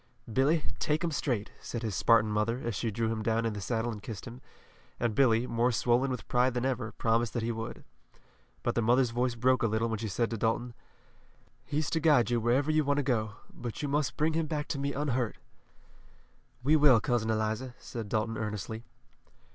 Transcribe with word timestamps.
"Billy, 0.33 0.63
take 0.79 1.03
'em 1.03 1.11
straight," 1.11 1.51
said 1.59 1.83
his 1.83 1.95
Spartan 1.95 2.31
mother, 2.31 2.59
as 2.65 2.73
she 2.73 2.89
drew 2.89 3.09
him 3.11 3.21
down 3.21 3.45
in 3.45 3.53
the 3.53 3.61
saddle 3.61 3.91
and 3.91 4.01
kissed 4.01 4.25
him, 4.25 4.41
and 4.99 5.13
Billy, 5.13 5.45
more 5.45 5.71
swollen 5.71 6.09
with 6.09 6.27
pride 6.27 6.55
than 6.55 6.65
ever, 6.65 6.91
promised 6.93 7.33
that 7.33 7.43
he 7.43 7.51
would. 7.51 7.83
But 8.63 8.73
the 8.73 8.81
mother's 8.81 9.11
voice 9.11 9.35
broke 9.35 9.61
a 9.61 9.67
little 9.67 9.89
when 9.89 9.99
she 9.99 10.07
said 10.07 10.31
to 10.31 10.37
Dalton: 10.39 10.73
"He's 11.63 11.91
to 11.91 11.99
guide 11.99 12.31
you 12.31 12.39
wherever 12.41 12.71
you 12.71 12.83
want 12.83 12.97
to 12.97 13.03
go, 13.03 13.33
but 13.53 13.83
you 13.83 13.87
must 13.87 14.17
bring 14.17 14.33
him 14.33 14.47
back 14.47 14.67
to 14.69 14.79
me 14.79 14.91
unhurt." 14.91 15.37
"We 16.63 16.75
will, 16.75 16.99
Cousin 16.99 17.29
Eliza," 17.29 17.75
said 17.77 18.09
Dalton 18.09 18.39
earnestly. 18.39 18.83